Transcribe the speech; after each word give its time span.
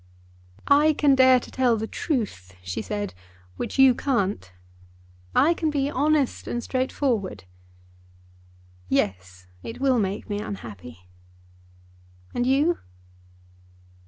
"I 0.67 0.93
can 0.93 1.13
dare 1.13 1.39
to 1.39 1.51
tell 1.51 1.77
the 1.77 1.85
truth," 1.85 2.55
she 2.63 2.81
said, 2.81 3.13
"which 3.57 3.77
you 3.77 3.93
can't. 3.93 4.51
I 5.35 5.53
can 5.53 5.69
be 5.69 5.91
honest 5.91 6.47
and 6.47 6.63
straightforward. 6.63 7.43
Yes, 8.89 9.45
it 9.61 9.79
will 9.79 9.99
make 9.99 10.27
me 10.27 10.39
unhappy. 10.41 11.07
And 12.33 12.47
you?" 12.47 12.79